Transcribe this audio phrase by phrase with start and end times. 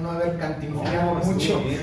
[0.00, 1.62] no haber cantinflado No, mucho.
[1.64, 1.80] bien.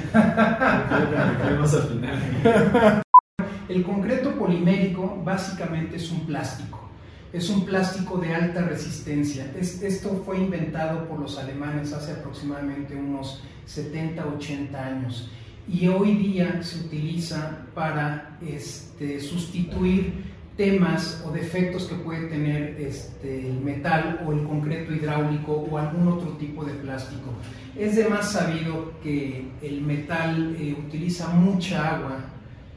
[3.69, 6.89] El concreto polimérico básicamente es un plástico.
[7.31, 9.51] Es un plástico de alta resistencia.
[9.55, 15.29] Es- esto fue inventado por los alemanes hace aproximadamente unos 70, 80 años.
[15.67, 20.28] Y hoy día se utiliza para este, sustituir
[20.59, 26.09] temas o defectos que puede tener este, el metal o el concreto hidráulico o algún
[26.09, 27.31] otro tipo de plástico.
[27.77, 32.17] Es de más sabido que el metal eh, utiliza mucha agua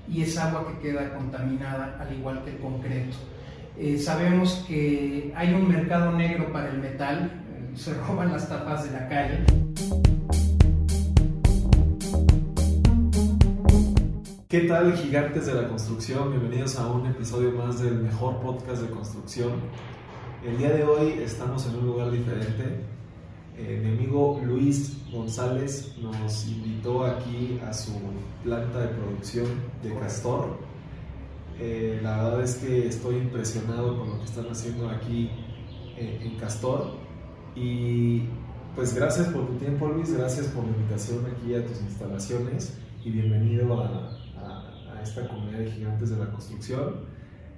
[0.09, 3.17] y es agua que queda contaminada al igual que el concreto.
[3.77, 8.85] Eh, sabemos que hay un mercado negro para el metal, eh, se roban las tapas
[8.85, 10.52] de la calle.
[14.53, 16.31] ¿Qué tal, gigantes de la construcción?
[16.31, 19.53] Bienvenidos a un episodio más del mejor podcast de construcción.
[20.45, 22.85] El día de hoy estamos en un lugar diferente.
[23.57, 27.93] Eh, mi amigo Luis González nos invitó aquí a su
[28.45, 29.47] planta de producción
[29.83, 30.59] de Castor.
[31.59, 35.31] Eh, la verdad es que estoy impresionado con lo que están haciendo aquí
[35.97, 36.99] eh, en Castor.
[37.57, 38.25] Y
[38.75, 40.13] pues gracias por tu tiempo, Luis.
[40.13, 44.22] Gracias por la invitación aquí a tus instalaciones y bienvenido a,
[45.03, 47.01] esta comunidad de gigantes de la construcción.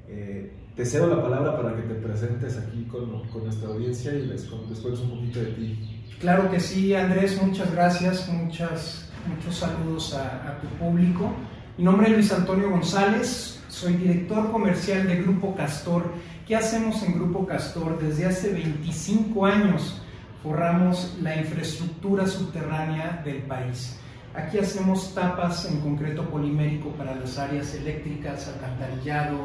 [0.09, 4.27] Eh, te cedo la palabra para que te presentes aquí con, con nuestra audiencia y
[4.27, 6.05] les, les cuentes un poquito de ti.
[6.21, 11.33] Claro que sí, Andrés, muchas gracias, muchas, muchos saludos a, a tu público.
[11.79, 16.13] Mi nombre es Luis Antonio González, soy director comercial de Grupo Castor.
[16.47, 17.99] ¿Qué hacemos en Grupo Castor?
[18.01, 20.01] Desde hace 25 años
[20.43, 23.99] forramos la infraestructura subterránea del país.
[24.35, 29.37] Aquí hacemos tapas en concreto polimérico para las áreas eléctricas, alcantarillado,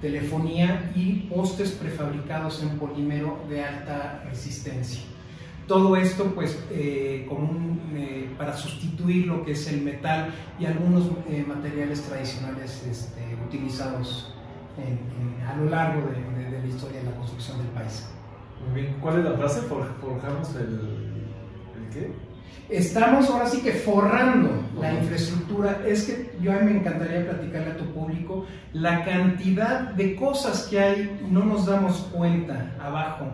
[0.00, 5.00] telefonía y postes prefabricados en polímero de alta resistencia.
[5.66, 10.66] Todo esto pues eh, como un, eh, para sustituir lo que es el metal y
[10.66, 14.32] algunos eh, materiales tradicionales este, utilizados
[14.78, 15.00] en-
[15.42, 18.06] en- a lo largo de, de- de la historia de la construcción del país.
[18.70, 19.60] Muy bien, ¿cuál es la frase?
[19.62, 21.26] For- forjamos el,
[21.76, 22.12] el qué?
[22.68, 25.82] Estamos ahora sí que forrando la infraestructura.
[25.86, 28.44] Es que yo a mí me encantaría platicarle a tu público
[28.74, 33.26] la cantidad de cosas que hay y no nos damos cuenta abajo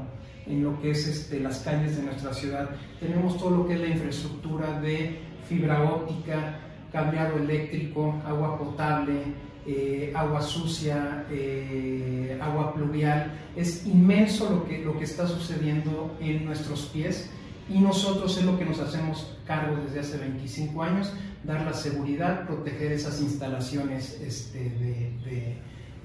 [0.47, 2.71] en lo que es este, las calles de nuestra ciudad.
[3.01, 6.61] Tenemos todo lo que es la infraestructura de fibra óptica,
[6.93, 9.35] cableado eléctrico, agua potable,
[9.67, 13.33] eh, agua sucia, eh, agua pluvial.
[13.57, 17.31] Es inmenso lo que, lo que está sucediendo en nuestros pies
[17.69, 21.13] y nosotros es lo que nos hacemos cargo desde hace 25 años,
[21.45, 25.59] dar la seguridad, proteger esas instalaciones este, de, de-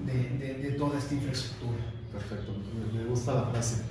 [0.06, 1.78] de- de- de toda esta infraestructura.
[2.12, 2.52] Perfecto,
[2.94, 3.82] me, gusta la frase.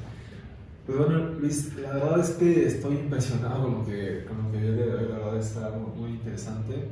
[0.85, 4.57] Pues bueno, Luis, la verdad es que estoy impresionado con lo que, con lo que
[4.57, 6.88] vi de hoy, la verdad está muy, muy interesante.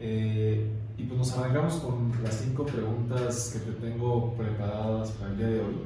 [0.00, 5.36] Eh, y pues nos arrancamos con las cinco preguntas que te tengo preparadas para el
[5.38, 5.76] día de hoy.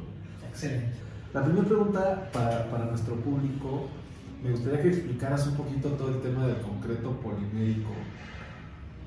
[0.48, 0.92] Excelente.
[1.34, 3.88] La primera pregunta para, para nuestro público,
[4.44, 7.91] me gustaría que explicaras un poquito todo el tema del concreto polimérico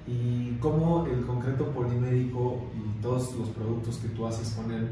[0.07, 4.87] y cómo el concreto polimérico y todos los productos que tú haces con él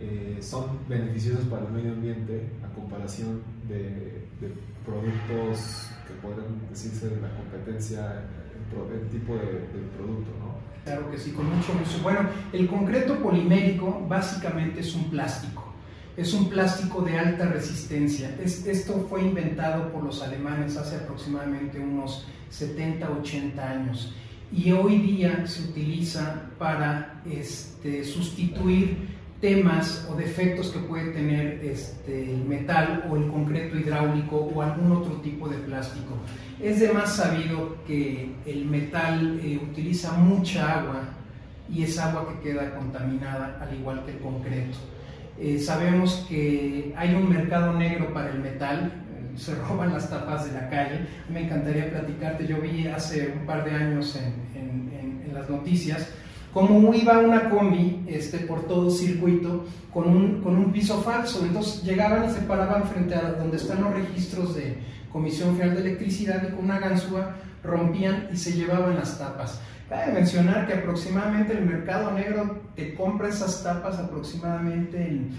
[0.00, 4.52] eh, son beneficiosos para el medio ambiente a comparación de, de
[4.84, 8.24] productos que podrían decirse de la competencia,
[8.72, 10.58] el, el tipo de, de producto, ¿no?
[10.84, 12.02] Claro que sí, con mucho gusto.
[12.02, 12.20] Bueno,
[12.52, 15.67] el concreto polimérico básicamente es un plástico.
[16.18, 18.34] Es un plástico de alta resistencia.
[18.42, 24.12] Es- esto fue inventado por los alemanes hace aproximadamente unos 70, 80 años.
[24.52, 32.32] Y hoy día se utiliza para este, sustituir temas o defectos que puede tener este,
[32.34, 36.14] el metal o el concreto hidráulico o algún otro tipo de plástico.
[36.60, 41.02] Es de más sabido que el metal eh, utiliza mucha agua
[41.72, 44.76] y es agua que queda contaminada al igual que el concreto.
[45.40, 50.46] Eh, sabemos que hay un mercado negro para el metal, eh, se roban las tapas
[50.46, 51.06] de la calle.
[51.32, 56.08] Me encantaría platicarte, yo vi hace un par de años en, en- en- las noticias
[56.52, 61.44] cómo iba una combi este, por todo circuito con un, con un piso falso.
[61.44, 64.78] Entonces llegaban y se paraban frente a donde están los registros de
[65.12, 69.60] Comisión Federal de Electricidad y con una ganzúa rompían y se llevaban las tapas.
[69.88, 75.30] Cabe mencionar que aproximadamente el mercado negro te compra esas tapas aproximadamente en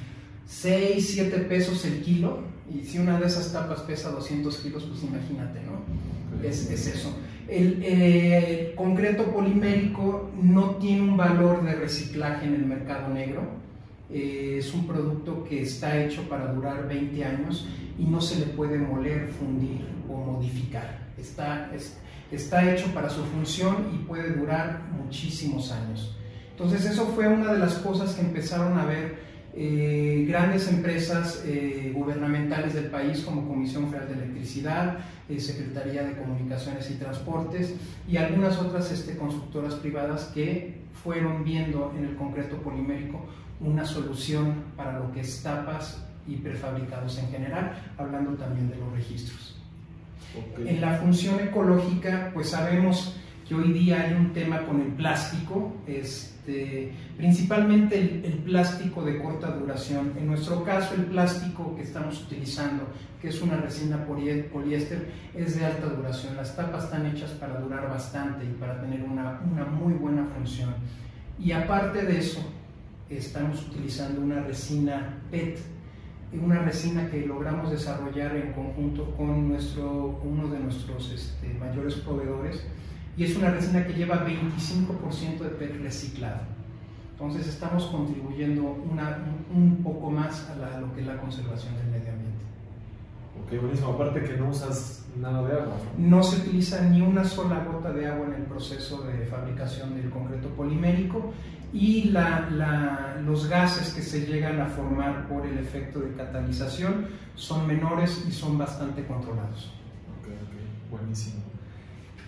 [0.47, 2.39] 6, 7 pesos el kilo
[2.73, 6.47] y si una de esas tapas pesa 200 kilos, pues imagínate, ¿no?
[6.47, 7.15] Es, es eso.
[7.47, 13.41] El eh, concreto polimérico no tiene un valor de reciclaje en el mercado negro.
[14.11, 17.67] Eh, es un producto que está hecho para durar 20 años
[17.97, 21.07] y no se le puede moler, fundir o modificar.
[21.17, 21.71] Está,
[22.31, 26.15] está hecho para su función y puede durar muchísimos años.
[26.51, 31.91] Entonces eso fue una de las cosas que empezaron a ver eh, grandes empresas eh,
[31.95, 34.97] gubernamentales del país como Comisión Federal de Electricidad,
[35.27, 37.75] eh, Secretaría de Comunicaciones y Transportes
[38.07, 43.25] y algunas otras este, constructoras privadas que fueron viendo en el concreto polimérico
[43.59, 48.91] una solución para lo que es tapas y prefabricados en general, hablando también de los
[48.93, 49.58] registros.
[50.65, 53.15] En la función ecológica, pues sabemos
[53.49, 59.49] que hoy día hay un tema con el plástico, este, principalmente el, plástico de corta
[59.49, 60.13] duración.
[60.19, 62.83] En nuestro caso, el plástico que estamos utilizando,
[63.19, 66.35] que es una resina poliéster, es de alta duración.
[66.35, 70.75] Las tapas están hechas para durar bastante y para tener una, una muy buena función.
[71.39, 72.41] Y aparte de eso,
[73.09, 75.57] estamos utilizando una resina PET,
[76.33, 82.63] una resina que logramos desarrollar en conjunto con nuestro, uno de nuestros este, mayores proveedores
[83.17, 86.41] y es una resina que lleva 25% de PET reciclado.
[87.13, 92.13] Entonces estamos contribuyendo una, un poco más a, lo que es la conservación del medio
[92.13, 92.18] ambiente.
[93.49, 93.93] Ok, buenísimo.
[93.93, 95.77] Aparte que no usas nada de agua.
[95.97, 100.11] No se utiliza ni una sola gota de agua en el proceso de fabricación del
[100.11, 101.33] concreto polimérico
[101.73, 107.65] y la, los gases que se llegan a formar por el efecto de catalización son
[107.65, 109.71] menores y son bastante controlados.
[110.19, 111.41] Ok, ok, buenísimo.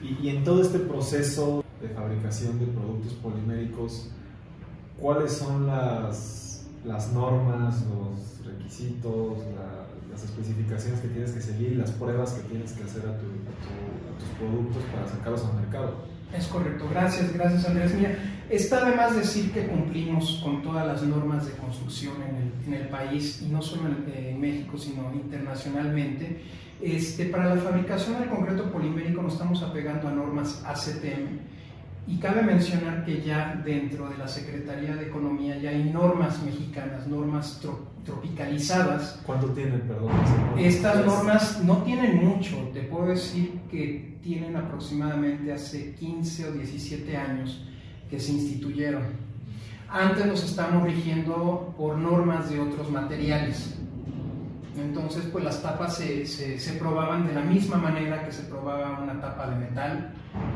[0.01, 4.09] Y, en todo este proceso de fabricación de productos poliméricos,
[4.99, 9.80] ¿cuáles son las, las normas, los requisitos, las
[10.23, 14.29] especificaciones que tienes que seguir, las pruebas que tienes que hacer a, tu, a tus
[14.37, 16.11] productos para sacarlos al mercado?
[16.37, 17.93] Es correcto, gracias, gracias Andrés.
[17.93, 18.15] Mira,
[18.49, 22.13] está de más decir que cumplimos con todas las normas de construcción
[22.65, 26.41] en el, país, y no solo en, México, sino internacionalmente.
[26.81, 31.37] Este, para la fabricación del concreto polimérico nos estamos apegando a normas ACTM,
[32.07, 37.07] y cabe mencionar que ya dentro de la Secretaría de Economía ya hay normas mexicanas,
[37.07, 37.61] normas
[38.03, 39.21] tropicalizadas.
[39.25, 40.11] ¿Cuánto tienen, perdón?
[40.57, 47.17] Estas normas no tienen mucho, te puedo decir que tienen aproximadamente hace 15 o 17
[47.17, 47.65] años
[48.09, 49.03] que se instituyeron.
[49.89, 53.75] Antes nos estamos rigiendo por normas de otros materiales.
[54.77, 59.19] Entonces, pues las tapas se, se, probaban de la misma manera que se probaba una
[59.19, 60.13] tapa de metal.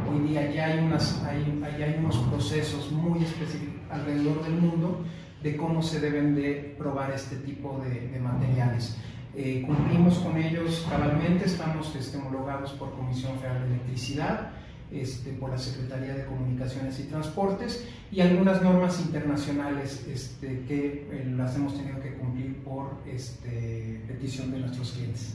[0.10, 5.04] Hoy día ya hay, unas, hay, hay unos procesos muy específicos alrededor del mundo
[5.42, 8.98] de cómo se deben de probar este tipo de, de materiales.
[9.38, 14.52] Eh, cumplimos con ellos cabalmente, estamos este, homologados por Comisión Federal de Electricidad,
[14.92, 21.34] este, por la Secretaría de Comunicaciones y Transportes y algunas normas internacionales este, que eh,
[21.36, 25.34] las hemos tenido que cumplir por este, petición de nuestros clientes.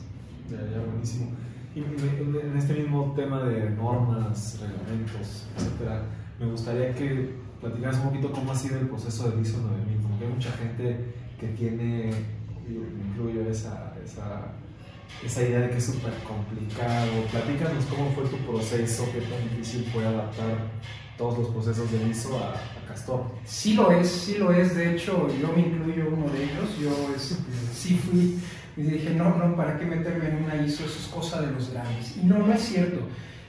[0.51, 1.33] Ya, ya, buenísimo.
[1.75, 6.03] En este mismo tema de normas, reglamentos, etcétera,
[6.41, 10.25] me gustaría que platicaras un poquito cómo ha sido el proceso del ISO 9000, porque
[10.25, 12.11] hay mucha gente que tiene,
[12.69, 13.91] incluyo esa
[15.25, 17.11] esa, idea de que es súper complicado.
[17.31, 20.71] Platícanos cómo fue tu proceso, qué tan difícil fue adaptar
[21.17, 22.55] todos los procesos de ISO a,
[22.89, 23.27] Castor.
[23.45, 24.75] Sí lo es, sí lo es.
[24.75, 26.77] De hecho, yo me incluyo uno de ellos.
[26.81, 27.37] Yo este,
[27.73, 28.37] sí fui
[28.81, 30.85] y dije, no, no, ¿para qué meterme en una ISO?
[30.85, 32.17] Eso es cosa de los grandes.
[32.17, 33.01] Y no, no es cierto.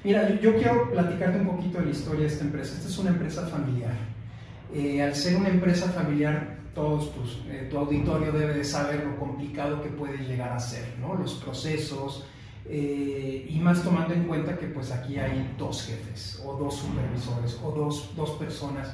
[0.03, 2.75] Mira, yo, quiero platicarte un poquito de la historia de esta empresa.
[2.75, 3.95] Esta es una empresa familiar.
[4.73, 7.11] Eh, al ser una empresa familiar, todos
[7.47, 11.15] eh, tu auditorio debe de saber lo complicado que puede llegar a ser, ¿no?
[11.15, 12.25] los procesos,
[12.65, 17.59] eh, y más tomando en cuenta que pues aquí hay dos jefes, o dos supervisores,
[17.63, 18.93] o dos, dos personas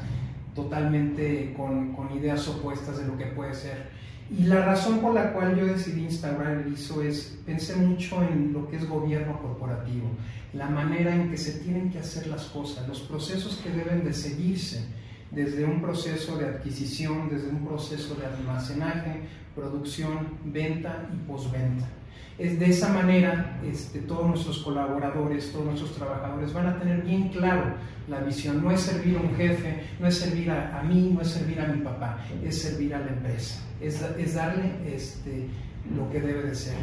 [0.56, 3.90] totalmente con, con, ideas opuestas de lo que puede ser.
[4.30, 8.52] Y la razón por la cual yo decidí instaurar el ISO es, pensé mucho en
[8.52, 10.10] lo que es gobierno corporativo,
[10.54, 14.14] la manera en que se tienen que hacer las cosas, los procesos que deben de
[14.14, 14.86] seguirse
[15.32, 19.22] desde un proceso de adquisición, desde un proceso de almacenaje,
[19.56, 21.88] producción, venta y postventa.
[22.38, 27.30] Es de esa manera, este, todos nuestros colaboradores, todos nuestros trabajadores van a tener bien
[27.30, 27.74] claro
[28.08, 28.64] la visión.
[28.64, 31.68] No es servir a un jefe, no es servir a, mí, no es servir a
[31.68, 35.48] mi papá, es servir a la empresa, es, es darle este,
[35.96, 36.76] lo que debe de ser.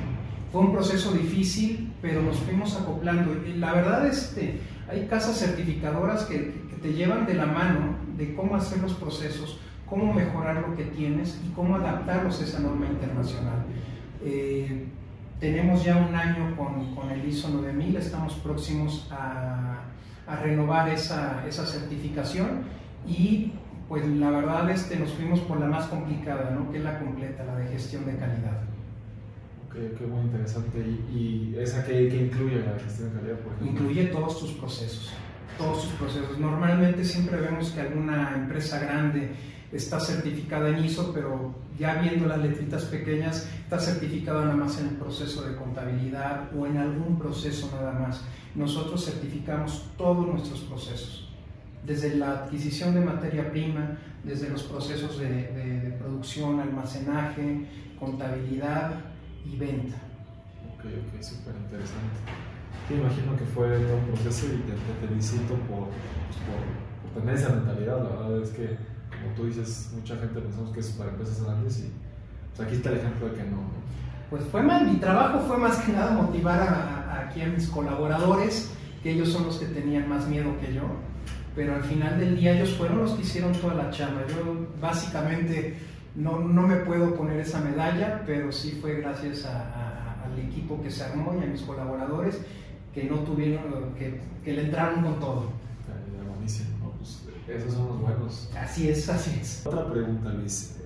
[0.51, 3.37] Fue un proceso difícil, pero nos fuimos acoplando.
[3.47, 8.35] Y la verdad, este, hay casas certificadoras que, que te llevan de la mano de
[8.35, 12.87] cómo hacer los procesos, cómo mejorar lo que tienes y cómo adaptarlos a esa norma
[12.87, 13.65] internacional.
[14.25, 14.87] Eh,
[15.45, 19.83] tenemos ya un año con, con, el ISO 9000, estamos próximos a,
[20.27, 22.63] a renovar esa, esa, certificación
[23.07, 23.53] y
[23.87, 26.71] pues la verdad este, nos fuimos por la más complicada, ¿no?
[26.73, 28.63] que es la completa, la de gestión de calidad.
[29.67, 30.79] Ok, qué muy interesante.
[31.13, 33.39] ¿Y, esa que, incluye la gestión de calidad?
[33.41, 35.13] Por Incluye todos tus procesos,
[35.59, 36.39] todos tus procesos.
[36.39, 39.29] Normalmente siempre vemos que alguna empresa grande
[39.75, 44.89] está certificada en ISO, pero ya viendo las letritas pequeñas, está certificada nada más en
[44.89, 48.23] el proceso de contabilidad o en algún proceso nada más.
[48.55, 51.29] Nosotros certificamos todos nuestros procesos,
[51.85, 57.67] desde la adquisición de materia prima, desde los procesos de, producción, almacenaje,
[57.99, 58.93] contabilidad
[59.45, 59.97] y venta.
[60.75, 62.21] Ok, ok, súper interesante.
[62.89, 67.35] Te imagino que fue todo un proceso y te, felicito por, pues, por, por tener
[67.35, 67.99] esa mentalidad.
[67.99, 71.79] La verdad es que como tú dices, mucha gente pensamos que es para empresas grandes
[71.79, 71.91] y
[72.55, 73.59] pues aquí está el ejemplo de que no.
[74.31, 78.71] Pues fue más, mi trabajo fue más que nada motivar a, aquí a mis colaboradores,
[79.03, 80.83] que ellos son los que tenían más miedo que yo,
[81.55, 84.23] pero al final del día ellos fueron los que hicieron toda la chamba.
[84.29, 85.79] Yo básicamente
[86.15, 91.05] no, no me puedo poner esa medalla, pero sí fue gracias al equipo que se
[91.05, 92.41] armó y a mis colaboradores
[92.93, 95.64] que no tuvieron, que, que le entraron con todo.
[97.49, 98.49] Esos son los buenos.
[98.57, 99.67] Así es, así es.
[99.67, 100.77] Otra pregunta, Luis.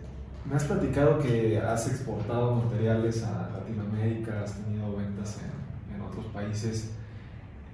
[0.45, 5.39] Me has platicado que has exportado materiales a Latinoamérica, has tenido ventas
[5.95, 6.91] en, otros países.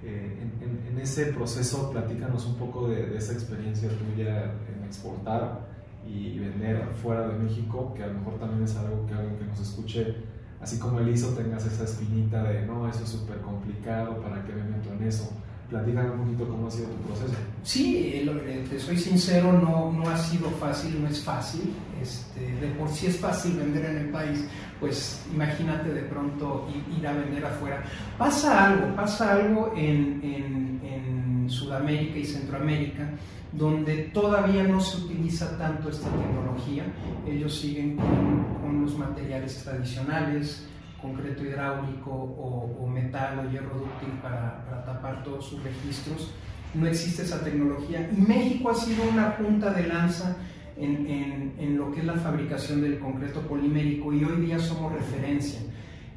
[0.03, 5.67] Eh, en, ese proceso, platícanos un poco de, esa experiencia tuya en exportar
[6.05, 9.45] y vender fuera de México, que a lo mejor también es algo que alguien que
[9.45, 10.17] nos escuche,
[10.61, 14.53] así como el ISO, tengas esa espinita de no, eso es súper complicado, ¿para qué
[14.53, 15.31] me meto en eso?
[15.69, 17.33] Platícame un poquito cómo ha sido tu proceso.
[17.63, 18.23] Sí,
[18.69, 21.73] te soy sincero, no, no ha sido fácil, no es fácil.
[22.01, 24.45] Este, de por sí es fácil vender en el país,
[24.79, 27.83] pues imagínate de pronto ir a vender afuera.
[28.17, 33.09] Pasa algo, pasa algo en, en, en Sudamérica y Centroamérica
[33.57, 36.83] donde todavía no se utiliza tanto esta tecnología.
[37.25, 40.67] Ellos siguen con, con los materiales tradicionales,
[41.05, 46.33] concreto hidráulico o, metal o hierro dúctil para, tapar todos sus registros.
[46.73, 50.37] No existe esa tecnología y México ha sido una punta de lanza
[50.77, 55.59] en, en, lo que es la fabricación del concreto polimérico y hoy día somos referencia.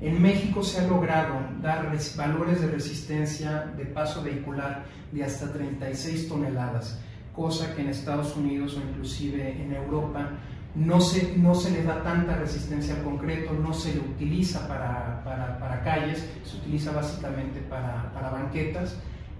[0.00, 6.28] En México se ha logrado dar valores de resistencia de paso vehicular de hasta 36
[6.28, 7.00] toneladas,
[7.32, 10.30] cosa que en Estados Unidos o inclusive en Europa
[10.78, 15.22] no se, no se le da tanta resistencia al concreto, no se le utiliza para,
[15.24, 18.96] para, calles, se utiliza básicamente para, para, banquetas,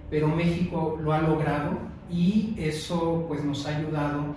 [0.09, 1.77] pero México lo ha logrado
[2.09, 4.35] y eso pues nos ha ayudado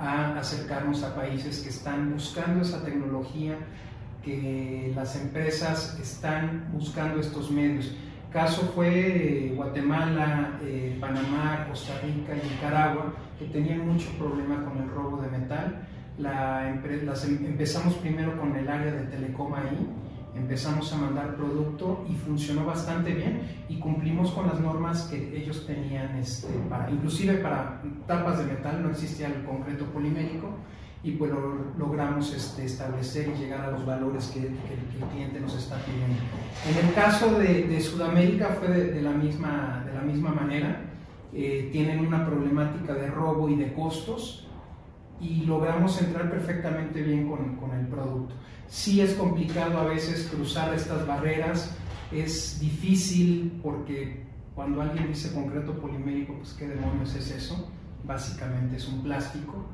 [0.00, 3.56] a acercarnos a países que están buscando esa tecnología,
[4.22, 7.94] que las empresas están buscando estos medios.
[8.32, 14.88] Caso fue Guatemala, eh, Panamá, Costa Rica y Nicaragua, que tenían mucho problema con el
[14.90, 15.87] robo de metal
[16.18, 19.88] la, las, em, empezamos primero con el área de telecom ahí,
[20.34, 25.66] empezamos a mandar producto y funcionó bastante bien y cumplimos con las normas que ellos
[25.66, 30.50] tenían, este, para, inclusive para tapas de metal no existía el concreto polimérico
[31.02, 35.56] y pues lo, logramos este, establecer y llegar a los valores que, el cliente nos
[35.56, 36.16] está pidiendo.
[36.68, 40.82] En el caso de, Sudamérica fue de, la misma, de la misma manera,
[41.32, 44.47] eh, tienen una problemática de robo y de costos,
[45.20, 48.34] y logramos entrar perfectamente bien con, con, el producto.
[48.68, 51.76] Sí es complicado a veces cruzar estas barreras,
[52.12, 57.70] es difícil porque cuando alguien dice concreto polimérico, pues qué demonios es eso,
[58.04, 59.66] básicamente es un plástico,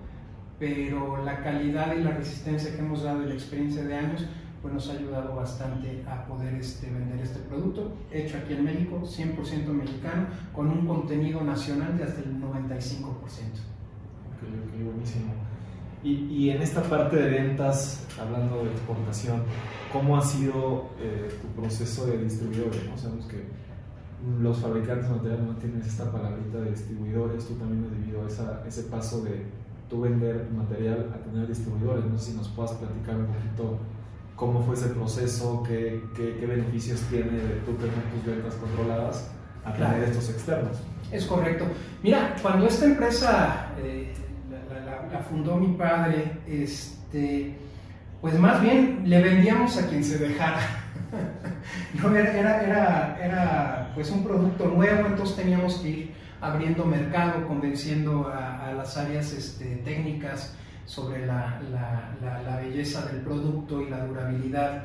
[0.59, 4.27] pero la calidad y la resistencia que hemos dado y la experiencia de años,
[4.63, 9.03] pues nos ha ayudado bastante a poder este, vender este producto, hecho aquí en México,
[9.03, 13.74] 100% mexicano, con un contenido nacional de hasta el 95% buenísimo.
[16.05, 19.43] Y, y, en esta parte de ventas, hablando de exportación,
[19.91, 22.83] ¿cómo ha sido eh, tu proceso de distribuidores?
[22.97, 23.43] Sabemos que
[24.41, 28.63] los fabricantes de materiales no tienen esta palabrita de distribuidores, tú también has vivido esa,
[28.67, 29.47] ese paso de
[29.89, 32.05] tú vender material a tener distribuidores.
[32.05, 33.79] No sé si nos puedas platicar un poquito
[34.37, 39.31] cómo fue ese proceso, qué, qué, qué beneficios tiene de tú tener tus ventas controladas
[39.65, 40.77] a tener estos externos.
[41.11, 41.65] Es correcto.
[42.03, 44.13] Mira, cuando esta empresa eh,
[45.13, 47.55] la fundó mi padre, este,
[48.21, 50.61] pues más bien le vendíamos a quien se dejara.
[52.03, 58.29] no, era, era, era, pues un producto nuevo, entonces teníamos que ir abriendo mercado, convenciendo
[58.29, 61.61] a, las áreas este, técnicas sobre la,
[62.63, 64.85] belleza del producto y la durabilidad.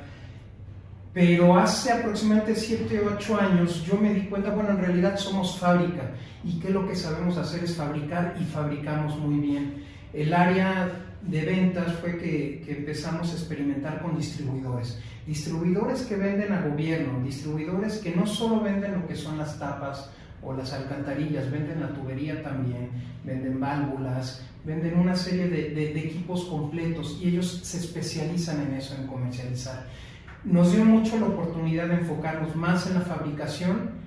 [1.13, 5.57] Pero hace aproximadamente 7 o 8 años yo me di cuenta, bueno, en realidad somos
[5.57, 6.11] fábrica
[6.43, 9.88] y que lo que sabemos hacer es fabricar y fabricamos muy bien.
[10.13, 10.89] El área
[11.21, 14.99] de ventas fue que, que, empezamos a experimentar con distribuidores.
[15.27, 20.09] Distribuidores que venden a gobierno, distribuidores que no solo venden lo que son las tapas
[20.41, 22.89] o las alcantarillas, venden la tubería también,
[23.23, 28.75] venden válvulas, venden una serie de, de, de equipos completos y ellos se especializan en
[28.75, 29.85] eso, en comercializar.
[30.45, 33.98] Nos dio mucho la oportunidad de enfocarnos más en la fabricación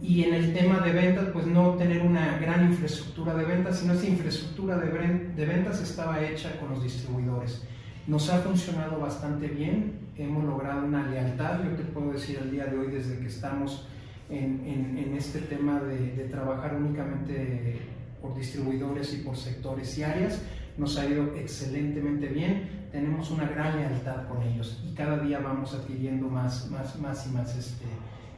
[0.00, 3.94] y en el tema de ventas, pues no tener una gran infraestructura de ventas, sino
[3.94, 7.64] esa infraestructura de, ventas estaba hecha con los distribuidores.
[8.06, 12.66] Nos ha funcionado bastante bien, hemos logrado una lealtad, yo te puedo decir el día
[12.66, 13.86] de hoy desde que estamos
[14.30, 17.80] en, en, en este tema de, de, trabajar únicamente
[18.22, 20.40] por distribuidores y por sectores y áreas,
[20.76, 25.74] nos ha ido excelentemente bien, tenemos una gran lealtad con ellos y cada día vamos
[25.74, 27.84] adquiriendo más, más, más y más este,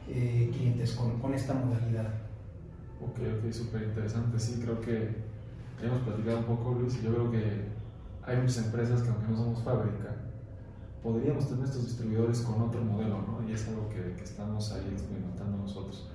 [0.07, 2.13] eh, clientes con, con, esta modalidad.
[3.01, 4.39] Ok, ok, súper interesante.
[4.39, 5.15] Sí, creo que
[5.81, 7.65] hemos platicado un poco, Luis, y yo creo que
[8.23, 10.15] hay muchas empresas que aunque no somos fábrica,
[11.01, 13.47] podríamos tener estos distribuidores con otro modelo, ¿no?
[13.47, 16.07] Y es algo que, que estamos ahí experimentando nosotros.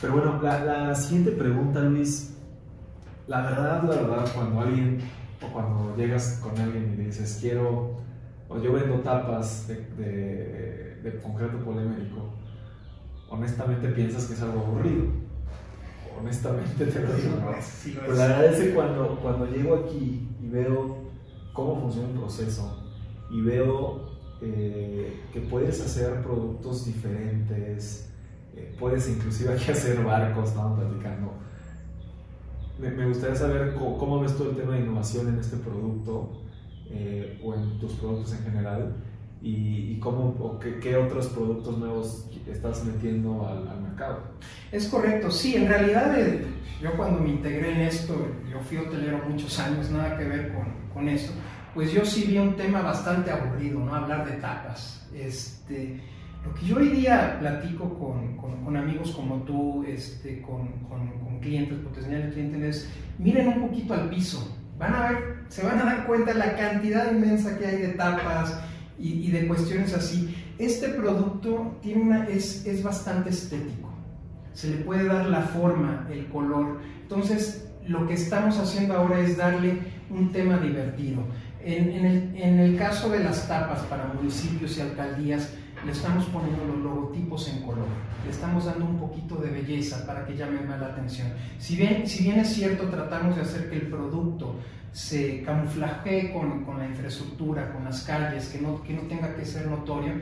[0.00, 2.36] Pero bueno, la, la, siguiente pregunta, Luis,
[3.26, 5.00] la verdad, la verdad, cuando alguien,
[5.42, 7.98] o cuando llegas con alguien y dices, quiero,
[8.48, 12.32] o yo vendo tapas de, de, de concreto polimérico,
[13.30, 15.04] honestamente piensas que es algo aburrido.
[16.18, 17.36] Honestamente te lo digo.
[17.40, 17.52] ¿no?
[17.60, 20.98] Sí, Pero la verdad es que cuando, cuando llego aquí y veo
[21.52, 22.84] cómo funciona el proceso
[23.30, 24.08] y veo
[24.40, 28.10] eh, que puedes hacer productos diferentes,
[28.54, 31.34] eh, puedes inclusive aquí hacer barcos, estamos platicando.
[32.78, 36.30] Me, me, gustaría saber cómo, cómo, ves todo el tema de innovación en este producto
[36.90, 38.94] eh, o en tus productos en general
[39.40, 44.20] y, cómo o qué, otros productos nuevos estás metiendo al, al, mercado.
[44.72, 46.46] Es correcto, sí, en realidad eh,
[46.80, 48.14] yo cuando me integré en esto,
[48.50, 51.32] yo fui hotelero muchos años, nada que ver con, con esto,
[51.74, 53.94] pues yo sí vi un tema bastante aburrido, ¿no?
[53.94, 55.06] Hablar de tapas.
[55.14, 56.00] Este,
[56.44, 61.38] lo que yo hoy día platico con, con, con amigos como tú, este, con, con
[61.40, 65.84] clientes, potenciales clientes, es miren un poquito al piso, van a ver, se van a
[65.84, 68.60] dar cuenta de la cantidad inmensa que hay de tapas,
[68.98, 70.34] y, de cuestiones así.
[70.58, 73.92] Este producto tiene una, es, es bastante estético,
[74.52, 76.80] se le puede dar la forma, el color.
[77.02, 79.78] Entonces, lo que estamos haciendo ahora es darle
[80.10, 81.22] un tema divertido.
[81.60, 85.52] En, el, en, el, caso de las tapas para municipios y alcaldías,
[85.84, 87.86] le estamos poniendo los logotipos en color,
[88.24, 91.28] le estamos dando un poquito de belleza para que llame más la atención.
[91.58, 94.56] Si bien, si bien es cierto, tratamos de hacer que el producto
[94.92, 99.44] se camuflaje con, con, la infraestructura, con las calles, que no, que no tenga que
[99.44, 100.14] ser notorio,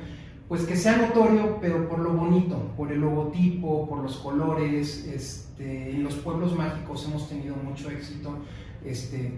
[0.48, 5.06] pues que sea notorio, pero por lo bonito, por el logotipo, por los colores.
[5.06, 8.38] Este, en los pueblos mágicos hemos tenido mucho éxito
[8.84, 9.32] este,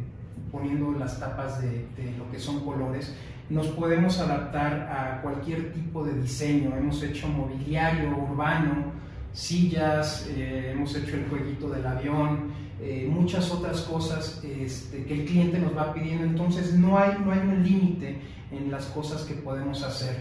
[0.51, 3.15] poniendo las tapas de, de, lo que son colores.
[3.51, 6.77] Nos podemos adaptar a cualquier tipo de diseño.
[6.77, 8.93] Hemos hecho mobiliario urbano,
[9.33, 15.25] sillas, eh, hemos hecho el jueguito del avión eh, muchas otras cosas este, que el
[15.25, 18.21] cliente nos va pidiendo, entonces no hay, no hay un límite
[18.53, 20.17] en las cosas que podemos hacer.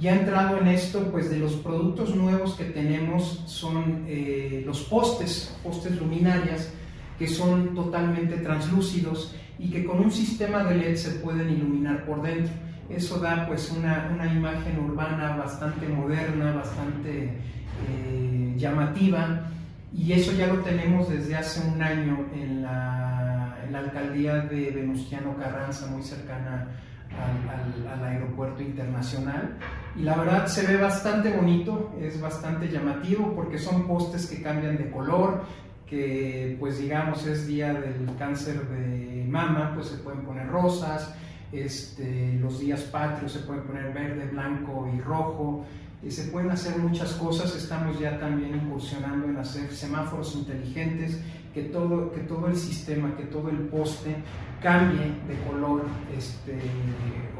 [0.00, 5.56] Ya entrado en esto, pues de los productos nuevos que tenemos son eh, los postes,
[5.62, 6.72] postes luminarias,
[7.18, 12.22] que son totalmente translúcidos y que con un sistema de LED se pueden iluminar por
[12.22, 12.52] dentro.
[12.88, 17.36] Eso da pues una, una imagen urbana bastante moderna, bastante
[17.88, 19.42] eh, llamativa
[19.92, 24.70] y eso ya lo tenemos desde hace un año en la, en la alcaldía de
[24.70, 26.68] Venustiano Carranza, muy cercana
[27.10, 29.58] al, al, al, aeropuerto internacional.
[29.94, 34.78] Y la verdad se ve bastante bonito, es bastante llamativo porque son postes que cambian
[34.78, 35.44] de color,
[35.90, 41.12] que pues digamos es día del cáncer de mama, pues se pueden poner rosas,
[41.50, 45.64] este, los días patrios se pueden poner verde, blanco y rojo,
[46.02, 51.20] y se pueden hacer muchas cosas, estamos ya también incursionando en hacer semáforos inteligentes,
[51.52, 54.14] que todo, que todo el sistema, que todo el poste
[54.62, 55.82] cambie de color,
[56.16, 56.56] este,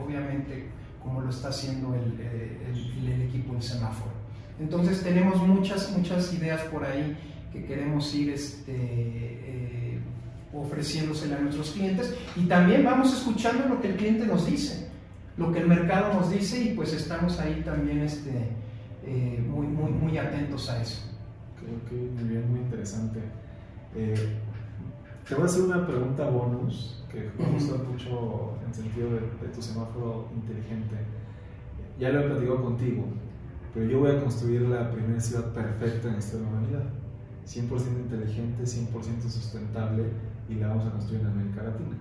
[0.05, 0.67] obviamente
[1.01, 4.11] como lo está haciendo el, el, el equipo del semáforo.
[4.59, 7.17] Entonces tenemos muchas, muchas ideas por ahí
[7.53, 9.99] que queremos ir este, eh,
[10.53, 14.91] ofreciéndosela a nuestros clientes y también vamos escuchando lo que el cliente nos dice
[15.41, 18.31] lo que el mercado nos dice y pues estamos ahí también este,
[19.05, 21.03] eh, muy, muy, muy atentos a eso.
[21.59, 23.21] Creo que muy bien, muy interesante.
[23.95, 24.37] Eh,
[25.27, 29.55] te voy a hacer una pregunta bonus que me gusta mucho en sentido de, de,
[29.55, 30.97] tu semáforo inteligente.
[31.99, 33.05] Ya lo he platicado contigo,
[33.73, 36.85] pero yo voy a construir la primera ciudad perfecta en esta humanidad.
[37.51, 40.05] 100% inteligente, 100% sustentable
[40.49, 41.97] y la vamos a construir en América Latina.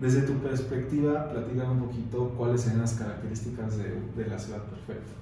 [0.00, 5.12] Desde tu perspectiva, platícame un poquito cuáles serían las características de, la ciudad perfecta.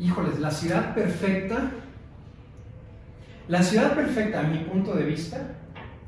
[0.00, 1.70] Híjoles, la ciudad perfecta,
[3.48, 5.38] la ciudad perfecta a mi punto de vista,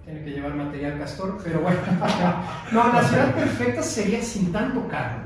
[0.06, 1.80] tiene que llevar material castor, pero bueno,
[2.72, 5.24] no, la ciudad perfecta sería sin tanto carro.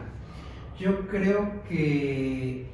[0.81, 2.67] Yo creo que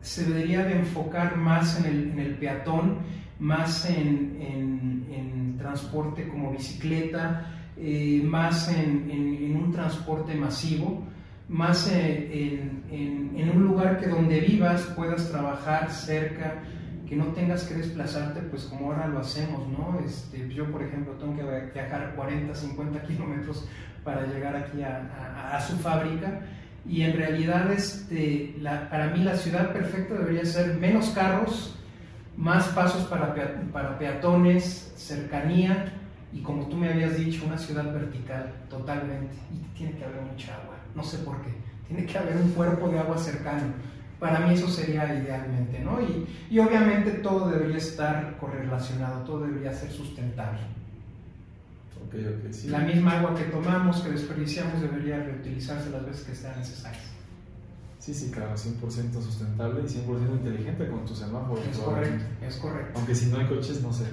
[0.00, 2.96] se debería de enfocar más en el peatón,
[3.42, 11.04] más en, en, transporte como bicicleta, eh, más en, en, un transporte masivo,
[11.48, 12.82] más en,
[13.54, 16.62] un lugar que donde vivas puedas trabajar cerca,
[17.08, 20.00] que no tengas que desplazarte, pues como ahora lo hacemos, ¿no?
[20.04, 23.68] Este, yo, por ejemplo, tengo que viajar 40, 50 kilómetros
[24.04, 26.40] para llegar aquí a, a, a su fábrica
[26.84, 31.78] y en realidad este, la, para mí la ciudad perfecta debería ser menos carros,
[32.36, 33.34] más pasos para,
[33.72, 35.92] para peatones, cercanía
[36.32, 39.34] y como tú me habías dicho, una ciudad vertical totalmente.
[39.52, 41.50] Y tiene que haber mucha agua, no sé por qué,
[41.86, 43.74] tiene que haber un cuerpo de agua cercano.
[44.18, 46.00] Para mí eso sería idealmente, ¿no?
[46.00, 50.60] Y, y obviamente todo debería estar correlacionado, todo debería ser sustentable.
[52.66, 57.02] La misma agua que tomamos, que desperdiciamos, debería reutilizarse las veces que sean necesarias.
[58.02, 61.64] Sí, sí, claro, 100% sustentable y 100% inteligente con tus semáforos.
[61.64, 62.92] Es correcto, es correcto.
[62.96, 64.06] Aunque si no hay coches, no sé.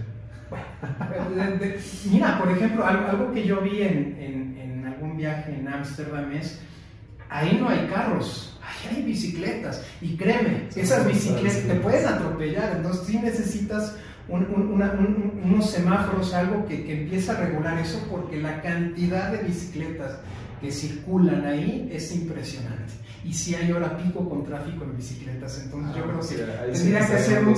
[2.11, 6.59] mira, por ejemplo, algo que yo vi en, en, en algún viaje en Ámsterdam es,
[7.31, 9.83] ahí no hay carros, ahí hay bicicletas.
[10.01, 13.95] Y créeme, esas bicicletas te puedes atropellar, entonces sí necesitas
[14.27, 20.19] unos semáforos, algo que, que empieza a regular eso, porque la cantidad de bicicletas
[20.59, 22.93] que circulan ahí es impresionante.
[23.23, 27.07] Y si hay hora pico con tráfico en bicicletas, entonces yo ah, creo que tendría
[27.07, 27.55] que ser un,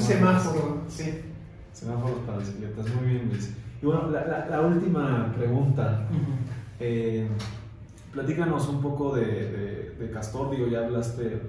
[0.00, 0.82] semáforo.
[0.88, 1.20] Sí.
[1.72, 3.52] Semáforos para bicicletas, muy bien Luis.
[3.80, 6.08] Y bueno, la, la, última pregunta.
[6.80, 7.28] Eh,
[8.12, 11.40] platícanos un poco de, de, Castor, digo, ya hablaste de,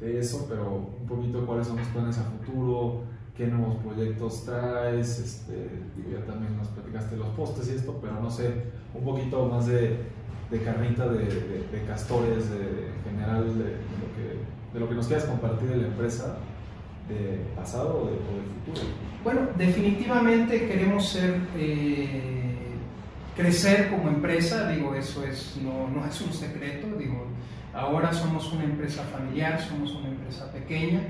[0.00, 3.02] de, eso, pero un poquito cuáles son los planes a futuro,
[3.36, 5.68] qué nuevos proyectos traes, este,
[6.12, 8.52] ya también nos platicaste los postes y esto, pero no sé,
[8.94, 9.98] un poquito más de,
[10.50, 15.68] de carnita de, de, castores, de, general, lo que, de, lo que, nos quieras compartir
[15.68, 16.36] de la empresa,
[17.08, 18.86] de pasado o de, futuro.
[19.22, 22.74] Bueno, definitivamente queremos ser, eh,
[23.36, 27.26] crecer como empresa, digo, eso es, no, no es un secreto, digo,
[27.72, 31.00] ahora somos una empresa familiar, somos una empresa pequeña,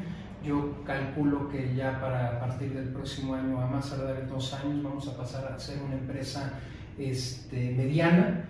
[0.44, 4.82] yo calculo que ya para partir del próximo año, a más tardar de dos años,
[4.82, 6.52] vamos a pasar a ser una empresa
[6.98, 8.44] este, mediana.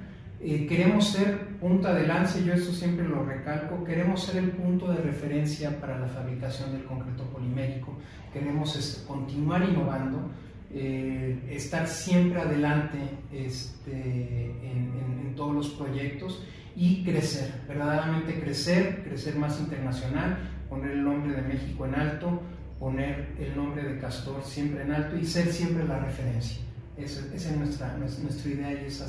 [0.46, 4.92] Eh, queremos ser punta de lanza, yo eso siempre lo recalco, queremos ser el punto
[4.92, 7.96] de referencia para la fabricación del concreto polimérico,
[8.30, 10.30] queremos continuar innovando,
[10.70, 12.98] eh, estar siempre adelante
[13.32, 14.92] este, en,
[15.24, 16.44] en todos los proyectos
[16.76, 20.36] y crecer, verdaderamente crecer, crecer más internacional,
[20.68, 22.42] poner el nombre de México en alto,
[22.78, 26.58] poner el nombre de Castor siempre en alto y ser siempre la referencia.
[26.98, 29.00] Esa, es nuestra, nuestra idea y es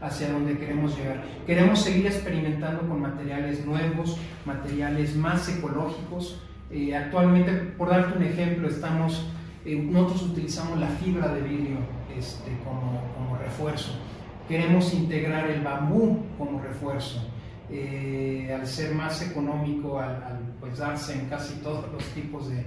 [0.00, 1.24] hacia, donde queremos llegar.
[1.46, 6.40] Queremos seguir experimentando con materiales nuevos, materiales más ecológicos.
[6.70, 9.28] Eh, actualmente, por darte un ejemplo, estamos,
[9.64, 11.78] eh, nosotros utilizamos la fibra de vidrio
[12.16, 13.92] este, como, como refuerzo.
[14.48, 17.22] Queremos integrar el bambú como refuerzo.
[17.68, 22.64] Eh, al ser más económico, al, pues darse en casi todos los tipos de,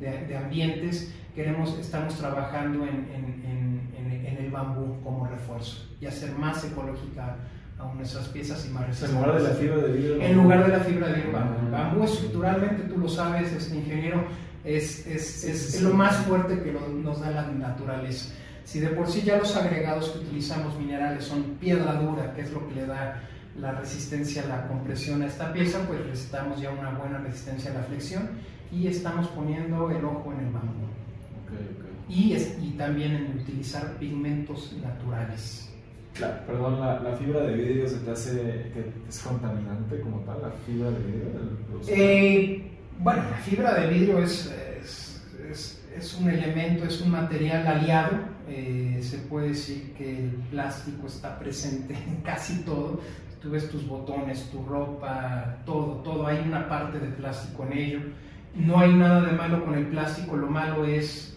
[0.00, 6.64] de, ambientes, queremos, estamos trabajando en, en, en, el bambú como refuerzo y hacer más
[6.64, 7.36] ecológica
[7.78, 9.16] aún nuestras piezas y más resistentes.
[9.16, 10.22] En lugar de la fibra de vidrio.
[10.22, 11.66] En lugar de la fibra de vidrio, bambú.
[11.66, 14.24] El bambú estructuralmente, tú lo sabes, es ingeniero,
[14.64, 18.30] es, es, es, lo más fuerte que nos da la naturaleza.
[18.64, 22.52] Si de por sí ya los agregados que utilizamos minerales son piedra dura, que es
[22.52, 23.22] lo que le da
[23.58, 27.74] la resistencia a la compresión a esta pieza, pues necesitamos ya una buena resistencia a
[27.74, 28.28] la flexión
[28.72, 30.86] y estamos poniendo el ojo en el bambú.
[32.08, 35.70] Y, y también en utilizar pigmentos naturales.
[36.20, 38.32] La, perdón, la, fibra de vidrio se te hace
[38.72, 41.28] que es contaminante como tal, la fibra de vidrio.
[41.86, 44.52] Eh, bueno, la fibra de vidrio es,
[45.48, 48.16] es, es, un elemento, es un material aliado.
[48.48, 53.00] Eh, se puede decir que el plástico está presente en casi todo
[53.40, 58.00] tú ves tus botones, tu ropa, todo, todo, hay una parte de plástico en ello.
[58.54, 61.36] No hay nada de malo con el plástico, lo malo es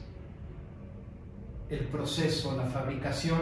[1.69, 3.39] el proceso, la fabricación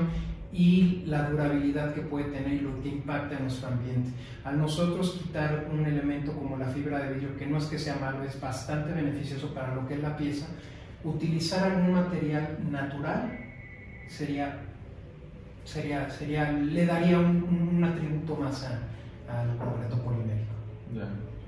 [0.52, 4.10] y la durabilidad que puede tener y lo que impacta en nuestro ambiente.
[4.44, 7.96] Al nosotros quitar un elemento como la fibra de vidrio, que no es que sea
[7.96, 10.48] malo, es bastante beneficioso para lo que es la pieza,
[11.04, 13.38] utilizar algún material natural
[14.08, 14.60] sería
[15.70, 20.54] sería, sería, le daría un, atributo más al concreto polimérico.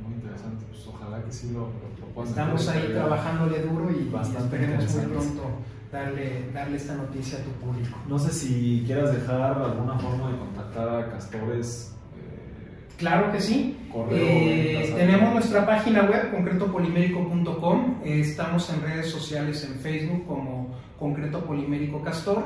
[0.01, 0.65] Muy interesante.
[0.69, 1.69] Pues ojalá que sí lo,
[2.15, 5.43] lo, Estamos ahí trabajándole duro y, y esperemos muy pronto
[5.91, 7.97] darle, darle esta noticia a tu público.
[8.07, 11.93] No sé si quieras dejar alguna forma de contactar a Castores.
[12.15, 13.77] Eh, claro que sí.
[14.11, 18.01] Eh, tenemos nuestra página web, concretopolimérico.com.
[18.03, 22.43] Eh, estamos en redes sociales en Facebook como Concreto Polimérico Castor.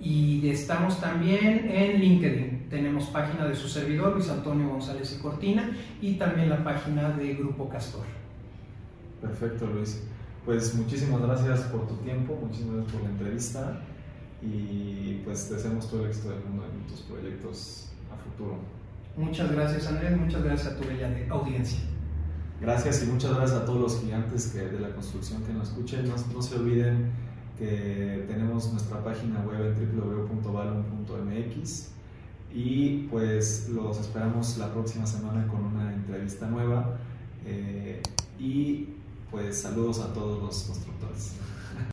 [0.00, 2.68] Y estamos también en LinkedIn.
[2.68, 7.34] Tenemos página de su servidor, Luis Antonio González y Cortina, y también la página de
[7.34, 8.04] Grupo Castor.
[9.20, 10.02] Perfecto, Luis.
[10.44, 13.80] Pues muchísimas gracias por tu tiempo, muchísimas gracias por la entrevista
[14.40, 18.58] y pues deseamos todo el éxito del mundo en tus proyectos a futuro.
[19.16, 21.80] Muchas gracias Andrés, muchas gracias a tu bella audiencia.
[22.60, 26.08] Gracias y muchas gracias a todos los gigantes que, de la construcción que nos escuchen.
[26.08, 27.10] No, no se olviden
[27.58, 31.88] que tenemos nuestra página web en www.balon.mx
[32.54, 36.96] y pues los esperamos la próxima semana con una entrevista nueva
[37.44, 38.02] eh,
[38.38, 38.88] y
[39.30, 41.32] pues saludos a todos los constructores.